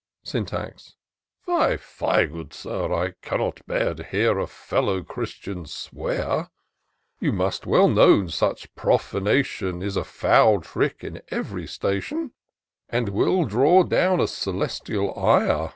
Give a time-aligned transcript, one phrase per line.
[0.23, 0.95] Syntax."
[1.45, 1.77] Fie!
[1.77, 2.25] fie!
[2.25, 6.49] good Sir, I cannot bear To hear a fellow christian swear;
[7.19, 12.31] You must well know such profanation Is a foul trick in ev'ry station;
[12.89, 15.69] And will draw down celestial ire.